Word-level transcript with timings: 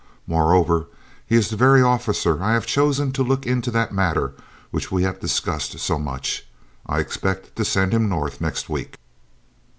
Moreover, 0.25 0.87
he 1.27 1.35
is 1.35 1.51
the 1.51 1.55
very 1.55 1.83
officer 1.83 2.41
I 2.41 2.53
have 2.53 2.65
chosen 2.65 3.11
to 3.11 3.21
look 3.21 3.45
into 3.45 3.69
that 3.69 3.93
matter 3.93 4.33
which 4.71 4.91
we 4.91 5.03
have 5.03 5.19
discussed 5.19 5.77
so 5.77 5.99
much. 5.99 6.43
I 6.87 6.97
expect 6.99 7.55
to 7.57 7.63
send 7.63 7.93
him 7.93 8.09
North 8.09 8.41
next 8.41 8.67
week." 8.67 8.97